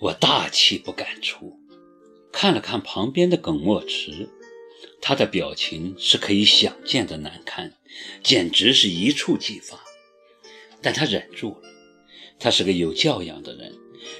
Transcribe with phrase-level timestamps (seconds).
[0.00, 1.58] 我大气不敢出，
[2.30, 4.28] 看了看旁边的耿墨池，
[5.00, 7.72] 他的表情是可以想见的难堪，
[8.22, 9.80] 简直是一触即发。
[10.80, 11.68] 但他忍住了，
[12.38, 13.74] 他是个有教养的人，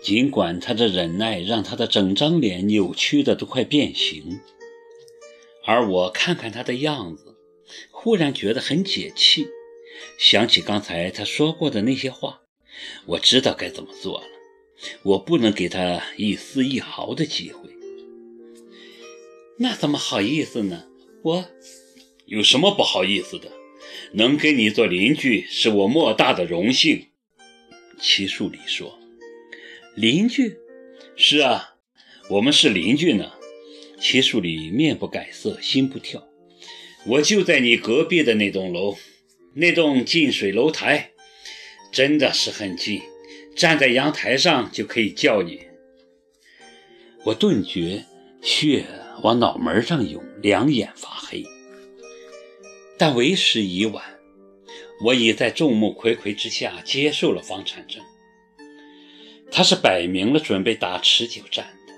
[0.00, 4.40] 尽管他的忍耐让他的整张脸扭曲的都快变形。
[5.64, 7.34] 而我看看他的样子，
[7.90, 9.48] 忽然觉得很解气，
[10.20, 12.42] 想起刚才他说过的那些话，
[13.06, 14.26] 我知道该怎么做了。
[15.02, 17.70] 我不能给他一丝一毫的机会，
[19.58, 20.84] 那怎么好意思呢？
[21.22, 21.44] 我
[22.26, 23.50] 有什么不好意思的？
[24.12, 27.06] 能跟你做邻居是我莫大的荣幸。
[28.00, 28.98] 齐树礼说
[29.94, 30.56] ：“邻居？
[31.16, 31.76] 是啊，
[32.28, 33.32] 我们是邻居呢。”
[34.00, 36.28] 齐树礼面不改色，心不跳。
[37.06, 38.98] 我就在你隔壁的那栋楼，
[39.54, 41.12] 那栋近水楼台，
[41.94, 43.00] 真的是很近。
[43.56, 45.60] 站在阳台上就可以叫你。
[47.24, 48.04] 我顿觉
[48.42, 48.84] 血
[49.22, 51.44] 往脑门上涌，两眼发黑。
[52.98, 54.04] 但为时已晚，
[55.04, 58.02] 我已在众目睽睽之下接受了房产证。
[59.52, 61.94] 他是摆明了准备打持久战的，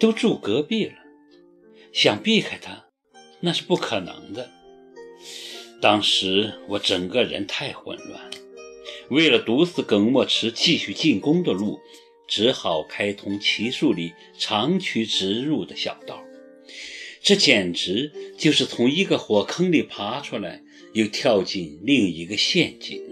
[0.00, 0.94] 都住隔壁了，
[1.92, 2.86] 想避开他
[3.40, 4.50] 那是不可能的。
[5.82, 8.30] 当时我整个人太混乱。
[9.10, 11.80] 为了堵死耿墨池继续进攻的路，
[12.26, 16.22] 只好开通奇树里长驱直入的小道。
[17.22, 23.02] 这简直就是从一个火坑里爬出来，又跳进另一个陷阱。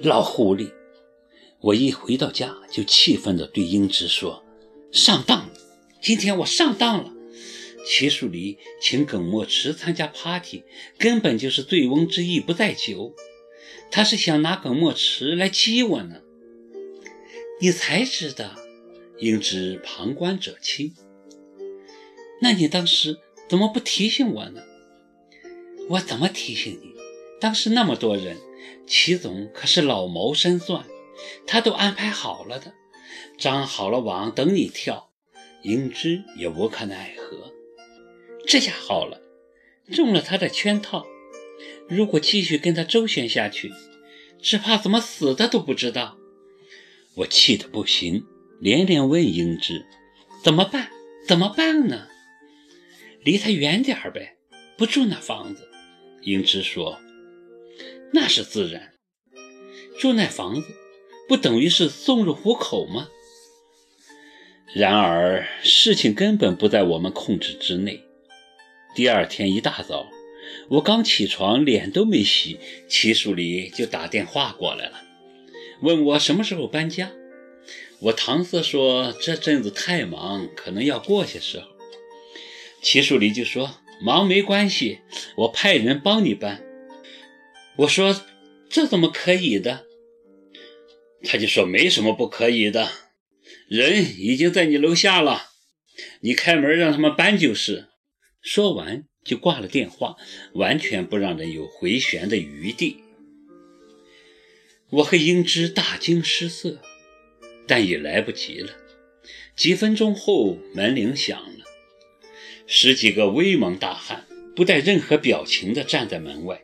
[0.00, 0.72] 老狐狸！
[1.60, 4.44] 我一回到家就气愤地对英芝说
[4.90, 5.50] ：“上当！
[6.02, 7.12] 今天我上当了！
[7.86, 10.64] 齐树里请耿墨池参加 party，
[10.98, 13.14] 根本就是醉翁之意不在酒。”
[13.90, 16.20] 他是想拿耿墨池来激我呢，
[17.60, 18.56] 你才知道，
[19.18, 20.94] 应知旁观者清。
[22.40, 24.62] 那你当时怎么不提醒我呢？
[25.90, 26.94] 我怎么提醒你？
[27.40, 28.36] 当时那么多人，
[28.86, 30.84] 齐总可是老谋深算，
[31.46, 32.72] 他都安排好了的，
[33.36, 35.10] 张好了网等你跳，
[35.62, 37.52] 应知也无可奈何。
[38.46, 39.20] 这下好了，
[39.92, 41.06] 中了他的圈套。
[41.88, 43.72] 如果继续跟他周旋下去，
[44.42, 46.16] 只怕怎么死的都不知道。
[47.16, 48.24] 我气得不行，
[48.60, 49.84] 连连问英芝
[50.42, 50.90] ：“怎么办？
[51.26, 52.08] 怎么办呢？
[53.22, 54.36] 离他远点儿呗，
[54.78, 55.68] 不住那房子。”
[56.22, 56.98] 英芝说
[58.12, 58.94] ：“那是自然，
[59.98, 60.68] 住那房子
[61.28, 63.08] 不等于是送入虎口吗？”
[64.72, 68.00] 然而事情根本不在我们控制之内。
[68.94, 70.08] 第二天一大早。
[70.68, 75.02] 我刚起床，脸都没洗，齐树礼就打电话过来了，
[75.82, 77.12] 问我什么时候搬家。
[78.00, 81.66] 我搪塞说这阵子太忙，可能要过些时候。
[82.82, 85.00] 齐树礼就说忙没关系，
[85.36, 86.62] 我派人帮你搬。
[87.76, 88.18] 我说
[88.70, 89.84] 这怎么可以的？
[91.24, 92.88] 他就说没什么不可以的，
[93.68, 95.50] 人已经在你楼下了，
[96.20, 97.88] 你开门让他们搬就是。
[98.40, 99.04] 说完。
[99.30, 100.16] 就挂了电话，
[100.54, 102.96] 完全不让人有回旋的余地。
[104.90, 106.80] 我和英芝大惊失色，
[107.68, 108.72] 但已来不及了。
[109.54, 111.64] 几分钟后，门铃响了，
[112.66, 114.26] 十几个威猛大汉
[114.56, 116.62] 不带任何表情地站在门外。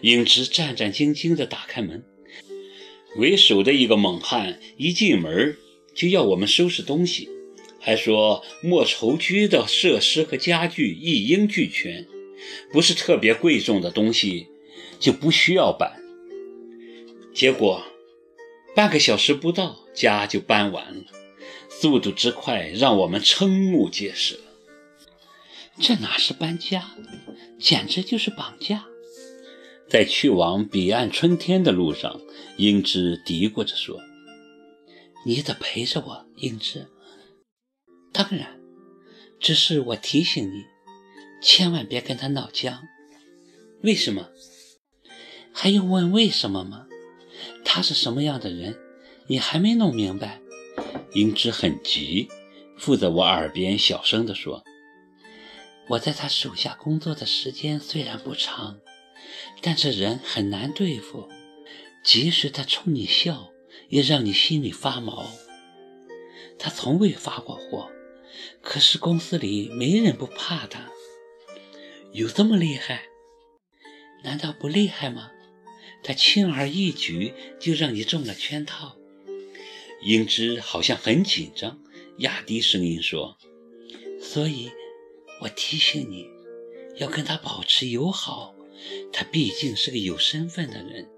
[0.00, 2.02] 英芝战战兢兢地打开门，
[3.16, 5.58] 为首的一个猛汉一进门
[5.94, 7.28] 就要我们收拾东西。
[7.86, 12.04] 还说莫愁居的设施和家具一应俱全，
[12.72, 14.48] 不是特别贵重的东西
[14.98, 16.02] 就不需要搬。
[17.32, 17.84] 结果
[18.74, 21.04] 半个小时不到，家就搬完了，
[21.68, 24.36] 速度之快让我们瞠目结舌。
[25.78, 26.90] 这哪是搬家，
[27.56, 28.84] 简直就是绑架！
[29.88, 32.20] 在去往彼岸春天的路上，
[32.56, 34.00] 英芝嘀咕着说
[35.24, 36.88] ：“你得陪着我，英芝。”
[38.16, 38.58] 当然，
[39.38, 40.64] 只是我提醒你，
[41.42, 42.82] 千万别跟他闹僵。
[43.82, 44.30] 为什么？
[45.52, 46.86] 还用问为什么吗？
[47.62, 48.74] 他是什么样的人，
[49.26, 50.40] 你还没弄明白？
[51.12, 52.30] 英芝很急，
[52.78, 54.64] 附在我耳边小声地说
[55.90, 58.80] ：“我在他手下工作的时间虽然不长，
[59.60, 61.28] 但这人很难对付，
[62.02, 63.50] 即使他冲你笑，
[63.90, 65.26] 也让你心里发毛。
[66.58, 67.90] 他从未发过火。”
[68.60, 70.90] 可是公司里没人不怕他，
[72.12, 73.04] 有这么厉害？
[74.24, 75.30] 难道不厉害吗？
[76.02, 78.96] 他轻而易举就让你中了圈套。
[80.02, 81.80] 英芝好像很紧张，
[82.18, 83.36] 压低声音说
[84.20, 84.70] ：“所以，
[85.42, 86.28] 我提醒你，
[86.96, 88.54] 要跟他保持友好。
[89.12, 91.08] 他毕竟是个有身份的人，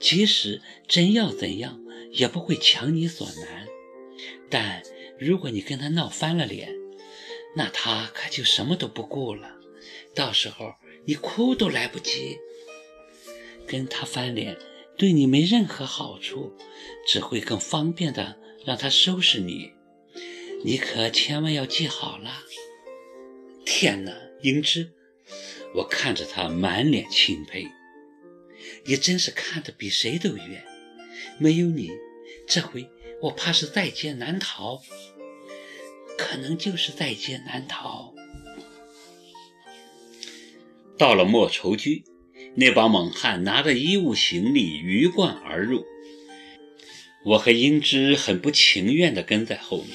[0.00, 1.80] 即使真要怎样，
[2.10, 3.66] 也不会强你所难。
[4.48, 4.82] 但
[5.18, 6.74] 如果你跟他闹翻了脸，
[7.56, 9.56] 那他可就什么都不顾了。
[10.14, 10.74] 到时候
[11.04, 12.38] 你哭都来不及。
[13.66, 14.56] 跟他翻脸。”
[14.98, 16.56] 对你没任何好处，
[17.06, 19.74] 只会更方便的让他收拾你。
[20.64, 22.42] 你可千万要记好了。
[23.66, 24.92] 天哪，英芝！
[25.74, 27.66] 我看着他满脸钦佩。
[28.86, 30.64] 你真是看得比谁都远。
[31.38, 31.90] 没有你，
[32.48, 32.88] 这回
[33.22, 34.82] 我怕是在劫难逃。
[36.18, 38.14] 可能就是在劫难逃。
[40.98, 42.04] 到了莫愁居。
[42.58, 45.84] 那帮猛汉拿着衣物行李鱼贯而入，
[47.22, 49.90] 我和英芝很不情愿地跟在后面，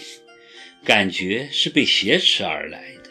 [0.83, 3.09] 感觉是被挟持而来的。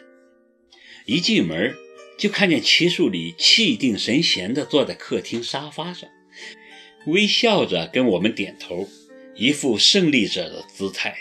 [1.05, 1.75] 一进门
[2.17, 6.09] 就看见齐树礼气定神闲地坐在客厅沙发上，
[7.07, 8.87] 微笑着跟我们点头，
[9.35, 11.17] 一副胜利者的姿态。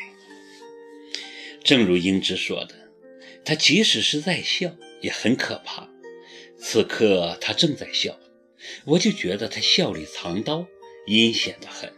[1.62, 2.75] 正如英芝说的，
[3.45, 5.89] 他即使是在笑，也很可怕。
[6.59, 8.19] 此刻他正在笑，
[8.85, 10.67] 我就觉得他笑里藏刀，
[11.07, 11.93] 阴险的很。